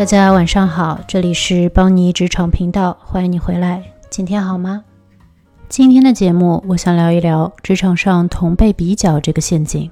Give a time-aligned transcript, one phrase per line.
[0.00, 3.84] 大家晚上好，这里是邦尼职场频道，欢迎你回来。
[4.08, 4.82] 今天好吗？
[5.68, 9.90] 今天的节目，我想聊一聊职场上同辈比较这个陷阱。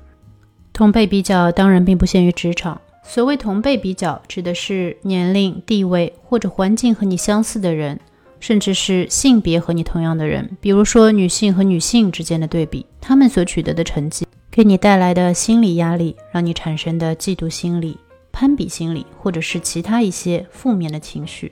[0.73, 8.01] 同辈比较当然并不限于职场，所谓同辈比较，指的是年龄、地位或者环境和你相似的人，
[8.41, 17.99] 甚至是性别和你同样的人，比如说女性和女性之间的对比，他们所取得的成绩给你带来的心理压力，让你产生的嫉妒心理。
[18.39, 21.51] 攀比心理，或者是其他一些负面的情绪。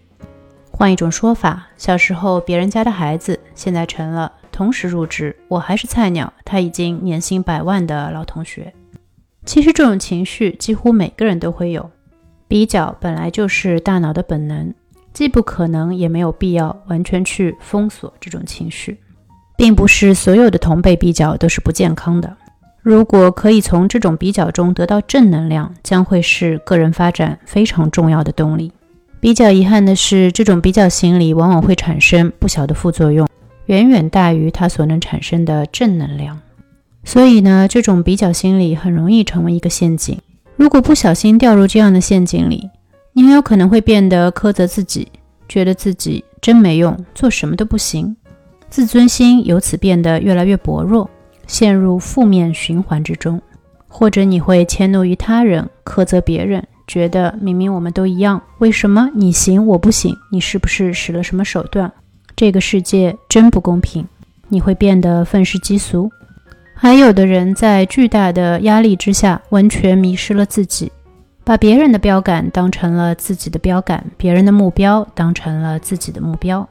[0.71, 8.73] 换一种说法，小时候别人家的孩子，现在成了同时入职，我还是菜鸟，他已经年薪百万的老同学。
[9.45, 11.91] 其实这种情绪几乎每个人都会有。
[12.47, 14.73] 比较本来就是大脑的本能，
[15.13, 18.97] 既不可能也没有必要完全去封锁这种情绪，
[19.57, 22.37] 并不是所有的同辈比较都是不健康的。
[22.89, 28.71] 如果可以从这种比较中得到正能量，将会是个人发展非常重要的动力。
[29.19, 33.27] 比较遗憾的是，这种比较心理往往会产生不小的副作用，
[33.65, 36.39] 远远大于它所能产生的正能量。
[37.03, 40.17] 所以呢，这种比较心理很容易成为一个陷阱。
[40.55, 42.71] 如果不小心掉入这样的陷阱里，
[43.15, 45.09] 你很有可能会变得苛责自己，
[45.49, 48.15] 觉得自己真没用，做什么都不行，
[48.71, 51.11] 自尊心由此变得越来越薄弱。
[51.47, 53.41] 陷入负面循环之中，
[53.89, 60.15] 或者你会迁怒于他人，苛责别人，觉得明明我们都一样，为什么你行我不行？
[60.31, 61.91] 你是不是使了什么手段？
[62.35, 64.07] 这个世界真不公平！
[64.49, 66.11] 你会变得愤世嫉俗。
[66.75, 70.93] 还有的人在巨大的压力之下，完全迷失了自己，
[71.43, 76.69] 把别人的标杆当成了自己的标杆，别人的目标当成了自己的目标。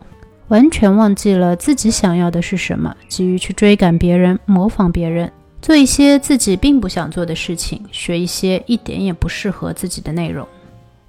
[0.50, 10.48] 完全忘记了自己想要的是什么，急于去追赶别人，模仿别人，做一些自己并不想做的事情，学一些一点也不适合自己的内容。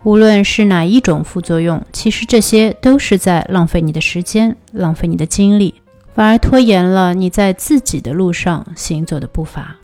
[0.05, 5.75] 无论是哪一种副作用，其实这些都是在浪费你的时间，浪费你的精力，
[6.15, 9.77] 反而拖延了你在自己的路上行走的步伐。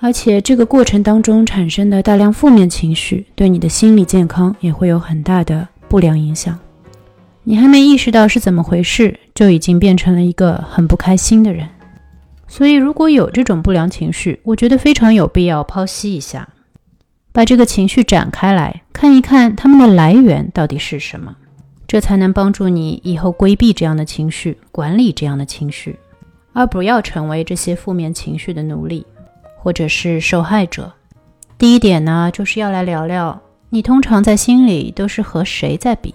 [0.00, 6.58] 而且这个过程当中产生的大量负面情绪，对你的心理健康也会有很大的不良影响。
[7.44, 11.68] 你还没意识到是怎么回事，就已经变成了一个很不开心的人。
[12.46, 16.48] 所以，如果有这种不良情绪，我觉得非常有必要剖析一下，
[17.32, 21.34] 把这个情绪展开来看一看，它们的来源到底是什么，
[21.88, 25.98] 这才能帮助你以后规避这样的情绪，管理这样的情绪，
[26.52, 29.04] 而不要成为这些负面情绪的奴隶，
[29.58, 30.92] 或者是受害者。
[31.58, 36.14] 第一点呢，就是要来聊聊，你通常在心里都是和谁在比。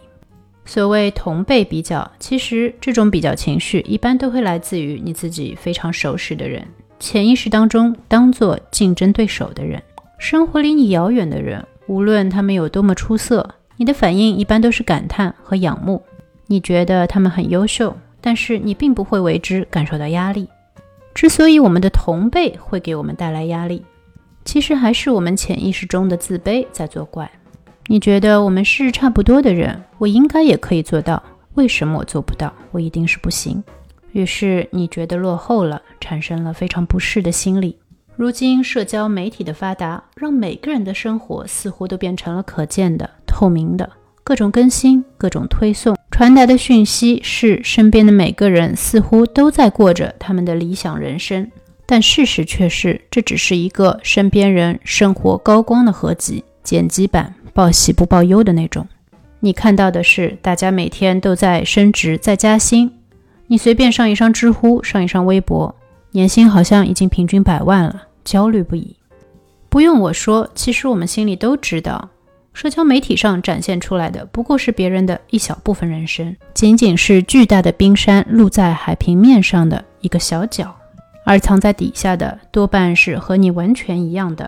[0.68, 6.68] 所谓同辈比较，其实这种比较情绪一般都会来自于你自己非常熟识的人，
[7.00, 9.82] 潜意识当中当做竞争对手的人，
[10.20, 16.04] 生活离你遥远的人，无论他们有多么出色，你的反应一般都是感叹和仰慕。
[16.48, 20.50] 你觉得他们很优秀，但是你并不会为之感受到压力。
[21.14, 23.84] 之所以我们的同辈会给我们带来压力，
[24.44, 27.32] 其实还是我们潜意识中的自卑在作怪。
[27.90, 32.54] 你觉得我们是差不多的人，我应该也可以做到，为什么我做不到？
[32.72, 33.64] 我一定是不行。
[34.12, 37.78] 于是你觉得落后了，产生了非常不适的心理。
[38.18, 43.90] 如今社交媒体的发达，让每个人的生活似乎都变成了可见的、透明的，
[44.24, 51.50] 各种更新、各种推送，传达的讯息是身边的每个人似乎都在过着他们的理想人生，
[51.86, 57.36] 但事实却是这只是一个身边人生活高光的合集、剪辑版。
[57.58, 58.88] 报喜不报忧的那种，
[59.40, 62.92] 你看到的是大家每天都在升职在加薪，
[63.48, 65.74] 你随便上一上知乎，上一上微博，
[66.12, 68.96] 年薪好像已经平均百万了，焦虑不已。
[69.70, 72.08] 不用我说，其实我们心里都知道，
[72.54, 80.72] 社交媒体上展现出来的不过是别人的一小部分人生，仅仅是巨大的冰山露在海平面上的一个小角，
[81.26, 84.48] 而藏在底下的多半是和你完全一样的。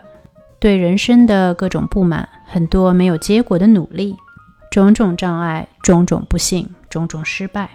[0.60, 4.16] 对人生的各种不满，很多没有结果的努力，
[4.72, 7.70] 种种障碍，种种不幸，种种失败。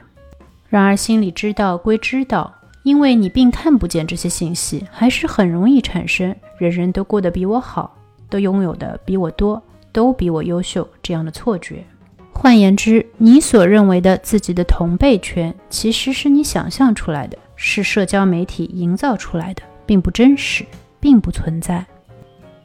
[0.69, 7.97] 然而心里知道归知道，因为你并看不见这些信息，还是很容易产生人人都过得比我好，
[8.29, 9.63] 都拥有的比我多，
[9.93, 11.85] 都比我优秀这样的错觉。
[12.33, 20.67] 换言之，你所认为的自己的同辈圈，其实是你想象出来的，是社交媒体营造出来的，并不真实，
[20.99, 21.87] 并不存在。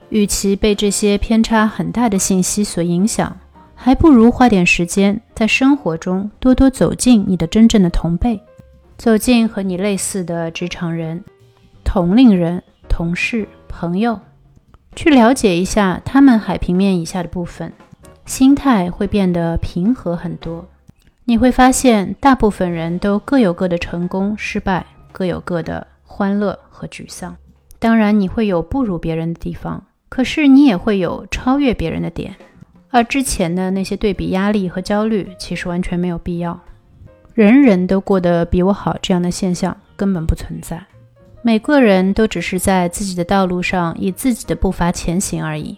[0.10, 3.38] 与其被这些偏差很大的信息所影响，
[3.76, 8.42] 还不如花点时间在生活中多多走进你的真正的同辈，
[8.98, 11.24] 走进和你类似的职场人、
[11.84, 14.20] 同龄人、同事、朋友，
[14.96, 17.72] 去了解一下他们海平面以下的部分，
[18.26, 20.68] 心态会变得平和很多。
[21.26, 27.38] 你会发现，大部分人都各有各的成功、失败，各有各的欢乐和沮丧。
[27.78, 32.36] 当然，你会有不如别人的地方，可是你也会有超越别人的点。
[32.90, 36.60] 而之前的那些对比压力和焦虑，其实完全没有必要。
[37.36, 40.84] 人人都过得比我好，这样的现象根本不存在。
[41.42, 45.78] 每个人都只是在自己的道路上以自己的步伐前行而已。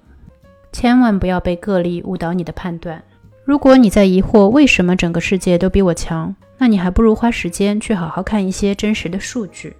[0.72, 3.04] 千万不要被个例误导你的判断。
[3.44, 9.75] 如果你在疑惑为什么整个世界都比我强，那你还不如花时间去好好看一些真实的数据，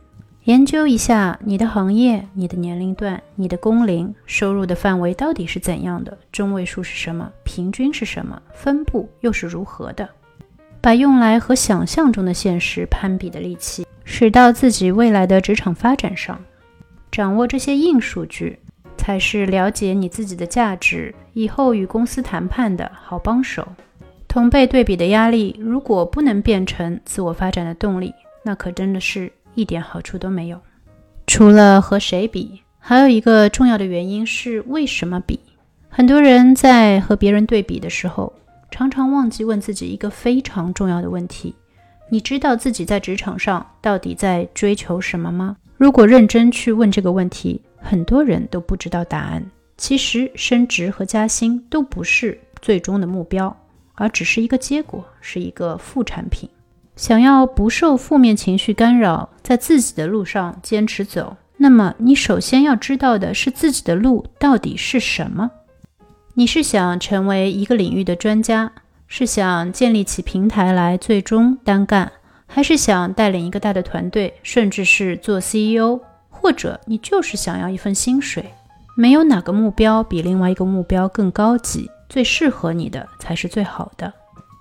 [0.46, 10.10] 研究一下你的行业、你的年龄段、你的工龄、收入的范围到底是怎样的，中位数是什么，平均是什么，分布又是如何的，
[10.82, 16.40] 把用来和想象中的现实攀比的力气使到自己未来的职场发展上，
[17.12, 18.60] 掌握这些硬数据。
[18.98, 23.68] 才是了解你自己的价值，以后与公司谈判的好帮手。
[24.28, 30.60] 同辈对比的压力，如果不能变成自我发展的动力，那可真的是一点好处都没有。
[31.28, 35.40] 除了和谁比，还有一个重要的原因是为什么比？
[35.90, 38.34] 很多人在和别人对比的时候，
[38.70, 41.54] 常常忘记问自己一个非常重要的问题：
[42.10, 45.58] 你知道自己在职场上到底在追求什么吗？
[45.78, 49.44] 如果认真去问这个问题，很多人都不知道答案。
[49.78, 53.56] 其实，升职和加薪都不是最终的目标，
[53.96, 56.48] 而只是一个结果，是一个副产品。
[57.02, 65.50] 想要不受负面情绪干扰，在自己的路上坚持走，那么你首先要知道的是自己的路到底是什么。
[66.36, 68.72] 你是想成为一个领域的专家，
[69.08, 72.12] 是想建立起平台来最终单干，
[72.46, 76.00] 还是想带领一个大的团队，甚至是做 CEO？
[76.30, 78.46] 或者你就是想要一份薪水，
[78.96, 84.14] 没有哪个目标比另外一个目标更高级，最适合你的才是最好的。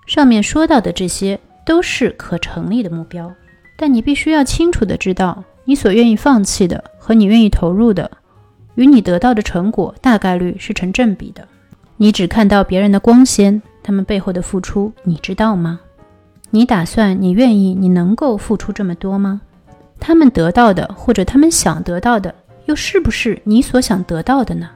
[0.06, 1.38] 上面说到的这些
[1.70, 3.32] 都是可成立的目标，
[3.76, 8.10] 但你必须要清楚的知道，你所愿意放弃的和你愿意投入的，
[8.74, 11.46] 与你得到的成果大概率是成正比的。
[11.96, 15.78] 你只看到别人的光鲜，他们背后的付出，你知道吗？
[16.50, 19.40] 你打算，你愿意，你能够付出这么多吗？
[20.00, 22.34] 他们得到的，或者他们想得到的，
[22.64, 24.68] 又是不是你所想得到的呢？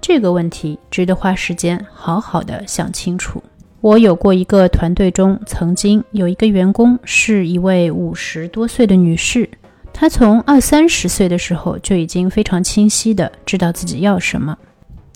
[0.00, 3.40] 这个问题值得花时间好好的想清楚。
[3.80, 9.48] 我有过一个团队中，曾经有一个员工是一位五十多岁的女士，
[9.92, 14.58] 她从二三十岁的时候就已经非常清晰的知道自己要什么。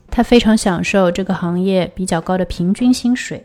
[0.08, 3.44] 她非常享受这个行业比较高的平均薪水，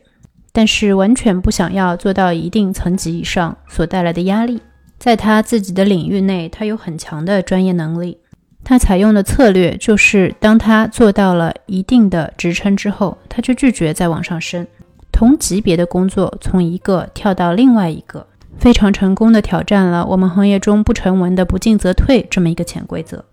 [0.52, 4.62] 但是完全不想要做到一定层级以上所带来的压力。
[5.00, 8.20] 在她自己的领域内，她有很强的专业能力。
[8.64, 14.68] 她采用的策略就是，当她做到了一定的职称之后，她就拒绝再往上升，
[15.18, 18.28] 同级别的工作从一个跳到另外一个，
[18.60, 23.26] 非常成功的挑战了我们行业中不成文的“不进则退”这么一个潜规则。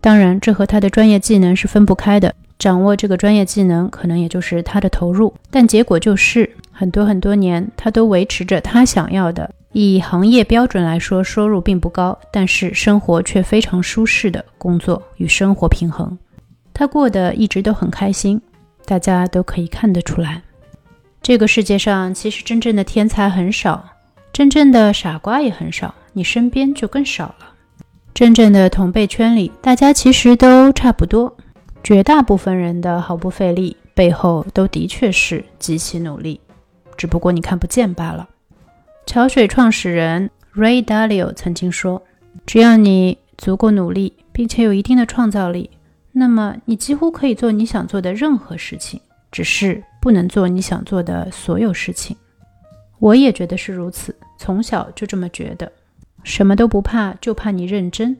[0.00, 2.34] 当然，这和他的专业技能是分不开的。
[2.58, 9.48] 掌握这个专业技能，可能也就是他的投入，但结果就是很多很多年，他都维持着他想要的。
[9.70, 16.18] 以行业标准来说，收入并不高，但是生活却非常舒适的工作与生活平衡，
[16.74, 18.42] 他过得一直都很开心，
[18.84, 20.42] 大家都可以看得出来。
[21.22, 23.84] 这个世界上其实真正的天才很少，
[24.32, 27.52] 真正的傻瓜也很少，你身边就更少了。
[28.14, 31.36] 真正的同辈圈里，大家其实都差不多，
[31.84, 36.40] 绝大部分人的毫不费力背后都的确是极其努力，
[36.96, 38.28] 只不过你看不见罢了。
[39.06, 42.02] 桥水创始人 Ray Dalio 曾经说
[42.46, 45.70] ：“只要你足够努力，并且有一定的创造力，
[46.12, 49.00] 那么你几乎可以做你想做的任何事情，
[49.30, 52.16] 只是不能做你想做的所有事情。”
[52.98, 55.70] 我也觉得是如此，从小就这么觉得。
[56.22, 58.16] 什么都不怕，就怕你认真。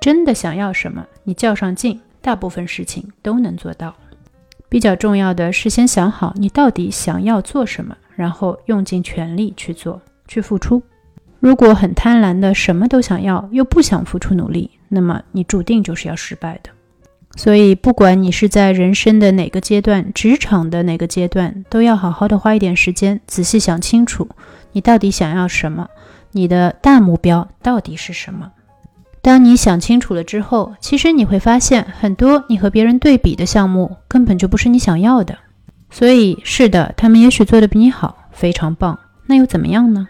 [0.00, 3.94] 真的想要什么，你较上劲，大部分事情都能做到。
[4.68, 10.02] 比较重要的是先想好你到底想要做什么，然后用尽全力去做。
[10.26, 10.82] 去付出。
[11.38, 16.70] 如果很贪婪的什么都想要，又不想付出努力，那么你注定就是要失败的。
[17.36, 24.28] 所以，不管你是在人生的哪个阶段，职场的哪个阶段，都要好好的花一点时间，仔细想清楚，
[24.72, 25.88] 你到底想要什么，
[26.32, 28.52] 你的大目标到底是什么。
[29.20, 35.36] 当你想清楚了之后，其实你会发现，很多你和别人对比的项目根本就不是你想要的。
[35.90, 40.06] 所以，是的，他们也许做的比你好，非常棒，那又怎么样呢？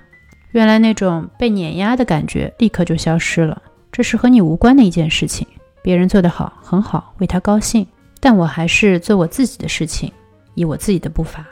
[0.50, 5.46] 原来那种被碾压的感觉立刻就消失了，这是和你无关的一件事情。
[5.84, 7.86] 别人做得好，很好，为他高兴。
[8.20, 10.10] 但我还是做我自己的事情，
[10.54, 11.46] 以我自己的步伐，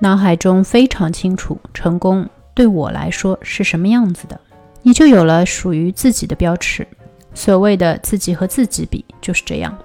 [0.00, 4.40] 脑海中非常清楚成功对我来说是什么样子的，
[4.82, 6.84] 你就有了属于自己的标尺。
[7.32, 9.78] 所谓的自己和自己比就是这样，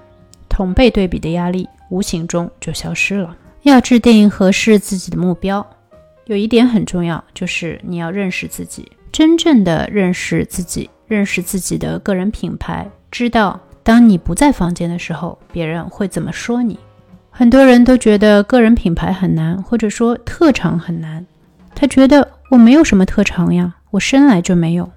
[0.50, 3.38] 同辈对比的压力无形中就消失了。
[3.62, 5.64] 要制定合适自己的目标，
[6.26, 16.80] 有一点很重要，就是你要认识自己，真正的认识自己，认识自己的个人品牌，知道当你不在房间的时候，别人会怎么说你。
[17.30, 21.26] 很多人都觉得个人品牌很难，或者说特长很难。
[21.74, 24.90] 他觉得我没有什么特长呀，我生来就没有。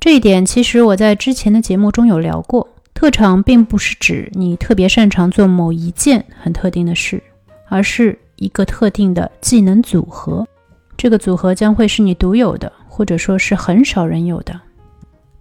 [0.00, 7.22] 这一点其实我在之前的节目中有聊过，特长并不是指你特别擅长做某一件很特定的事。
[7.66, 10.46] 而是一个特定的技能组合，
[10.96, 14.60] 这个组合将会是你独有的，或者说是很少人有的。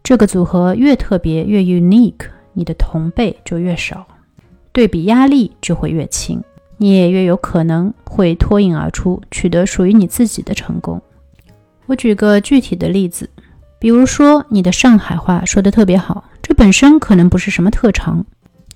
[0.01, 4.07] 这个组合越特别越 unique，你的同辈就越少，
[4.71, 6.41] 对比压力就会越轻，
[6.77, 11.01] 你也越有可能会脱颖而出，取得属于你自己的成功。
[11.85, 13.29] 我举个具体的例子，
[13.77, 18.25] 比如说你的上海话说的特别好，这本身可能不是什么特长。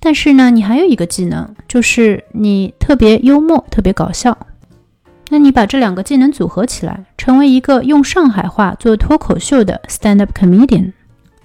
[0.00, 4.38] 但是呢，你还有一个技能，就是你特别幽默、特别搞笑。
[5.30, 10.92] 那你把这两个技能组合起来，成为一个用上海话做脱口秀的 stand-up comedian，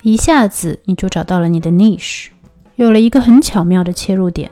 [0.04, 2.28] 一下子你就找到了你的 niche，
[2.76, 4.52] 有了一个很巧妙的切入点，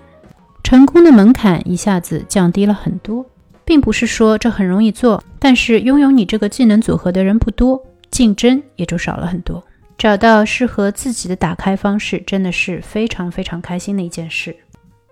[0.64, 3.26] 成功的门槛一下子降低了很多。
[3.64, 9.64] 并不是说这很容易做，但是拥有你这个技能组合的人不多，竞争也就少了很多。
[9.98, 14.56] 找到适合自己的打开方式，真的是非常非常开心的一件事。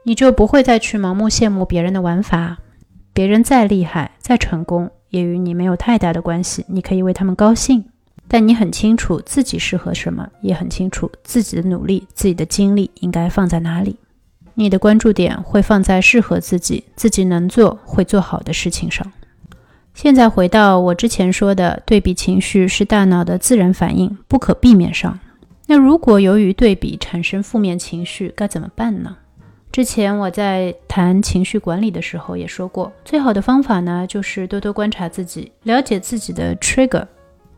[0.03, 2.58] 你就不会再去盲目羡慕别人的玩法，
[3.13, 6.65] 别人再厉害、再成功，也与你没有太大的关系。
[6.67, 7.86] 你可以为他们高兴，
[8.29, 13.98] 但你很清楚自己适合什么，也很清楚自己的努力、自己的精力应该放在哪里。
[14.53, 19.12] 你的关注点会放在适合自己、自己能做、会做好的事情上。
[19.93, 25.19] 现在回到我之前说的，对比情绪是大脑的自然反应，不可避免上。
[25.65, 29.17] 那如果由于对比产生负面情绪，该怎么办呢？
[29.71, 37.05] 之前我在谈情绪管理的时候也说过，最好的方法呢，就是多多观察自己，了解自己的 trigger，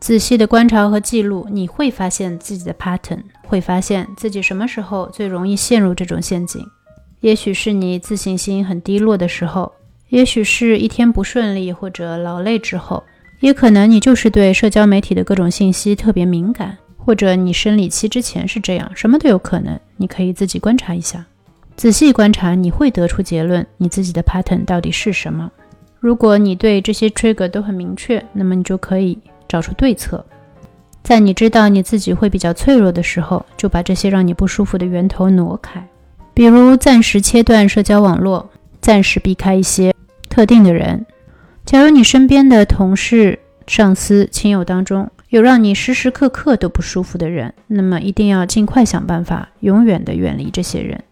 [0.02, 6.66] 仔细的观察和记录，你会发现自己的 pattern，会发现自己什么时候最容易陷入这种陷阱。
[7.20, 9.72] 也许是你自信心很低落的时候。
[10.08, 13.00] 也许是一天不顺利或者劳累之后，
[13.38, 19.78] 也可能你就是对社交媒体的各种信息特别敏感，或者你生理期之前是这样，什么都有可能。
[19.96, 21.24] 你可以自己观察一下，
[21.76, 25.48] 仔细观察，你会得出结论，你自己的 pattern 到底是什么。
[26.00, 29.16] 如果你对这些 trigger 都很明确，那么你就可以
[29.48, 30.24] 找出对策。
[31.02, 35.86] 在你知道你自己会比较脆弱的时候，就把这些让你不舒服的源头挪开，
[36.32, 39.92] 比如暂时切断社交网络，暂时避开一些。
[40.28, 41.04] 特定的人，
[41.66, 51.02] 假如你身边的同事、上司、亲友当中有让你时时刻刻都不舒服的人，那么一定要尽快想办法，永远的远离这些人，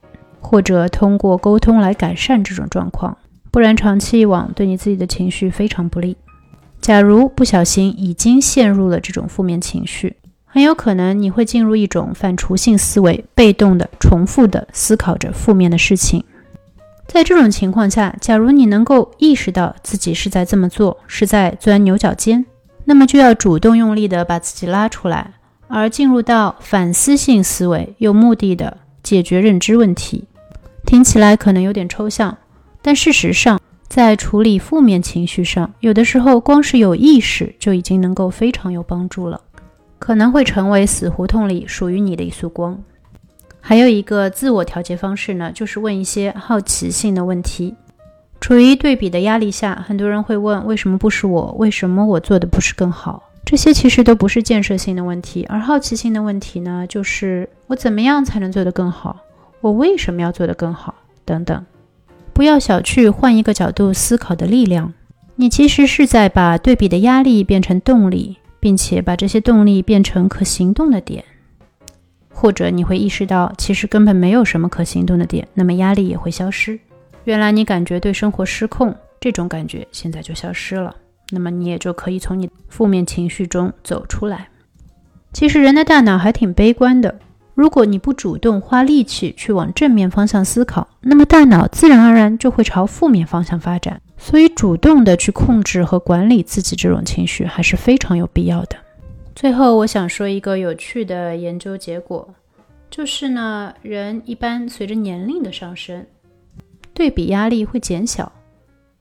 [0.40, 3.18] 或者通过沟通来改善这种状况，
[3.50, 6.16] 不然长期以往对你自己的情绪非常不利。
[6.80, 16.24] 假如不小心已经陷入了这种负面情绪，很有可能你会进入一种反刍性思维，被动的、重复的思考着负面的事情。
[17.06, 22.46] 在这种情况下，假如你能够意识到自己是在这么做，是在钻牛角尖，
[22.84, 25.34] 那么就要主动用力的把自己拉出来，
[25.68, 30.24] 而进入到反思性思维，有目的的解决认知问题。
[30.86, 32.38] 听起来可能有点抽象，
[32.80, 33.59] 但事实上，
[33.90, 39.40] 在处理负面情绪上，有的时候光是有意识就已经能够非常有帮助了，
[39.98, 42.80] 可能会成为死胡同里属于你的一束光。
[43.60, 47.74] 还有一个自我调节方式呢，就是问一些好奇性的问题。
[48.40, 51.52] 处于对比的压力下，很多人会问：为什么不是我？
[51.58, 53.20] 为什么我做的不是更好？
[53.44, 59.16] 这些其实都不是建设性的问题，而好奇心的问题呢，就是我怎么样才能做得更好？
[59.60, 60.94] 我为什么要做得更好？
[61.24, 61.66] 等等。
[62.40, 64.94] 不要小觑换一个角度思考的力量。
[65.36, 71.22] 你其实是在把对比的压力变成动力，并且把这些动力变成可行动的点。
[72.30, 76.80] 或者你会意识到，其实根本没有什么可行动的点，那么压力也会消失。
[77.24, 80.96] 原来你感觉对生活失控，这种感觉现在就消失了，
[81.32, 84.48] 那么你也就可以从你负面情绪中走出来。
[85.34, 87.18] 其实人的大脑还挺悲观的，
[87.60, 94.00] 如果你不主动花力气去往正面方向思考，那么大脑自然而然就会朝负面方向发展。
[94.16, 98.76] 所以主动的去控制和管理自己这种情绪还是非常有必要的。
[99.34, 102.26] 最后，我想说一个有趣的研究结果，
[102.88, 106.06] 就是呢，人一般随着年龄的上升，
[106.94, 108.32] 对比压力会减小，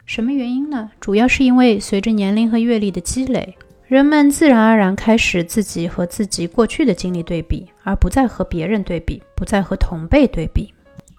[0.06, 0.92] 什么原因呢？
[1.00, 3.56] 主要是因为随着年龄和阅历的积累，
[3.90, 10.72] 人们自然而然开始自己和自己过去的经历对比，而不再和别人对比，不再和同辈对比。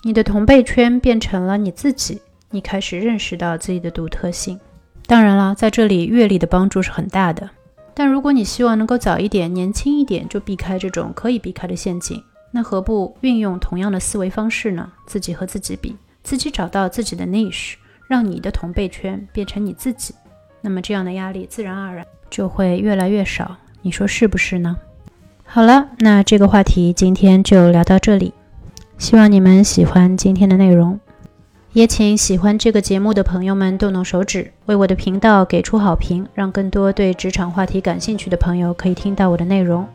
[0.05, 4.57] 你的同辈圈变成了你自己，你开始认识到自己的独特性。
[5.09, 7.51] 当然了，在这里阅历的帮助是很大的。
[7.93, 12.23] 但如果你希望能够早一点、年轻一点就避开这种可以避开的陷阱，
[12.53, 14.93] 那何不运用同样的思维方式呢？
[15.07, 17.75] 自己和自己比，自己找到自己的 niche，
[18.07, 20.15] 让你的同辈圈变成你自己，
[20.61, 23.57] 那么这样的压力自然而然就会越来越少。
[23.83, 24.77] 你说是不是呢？
[25.45, 28.33] 好了，那这个话题今天就聊到这里。
[28.99, 31.01] 希望你们喜欢今天的内容，
[31.73, 39.87] 也请喜欢这个节目的朋友们动动手指，为我的频道给出好评，让更多对职场话题感兴趣的朋友可以听到我的内容。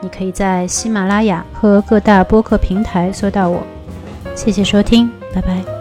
[0.00, 3.62] 你可以在喜马拉雅和各大播客平台搜到我。
[4.34, 5.73] 谢谢收听，拜拜。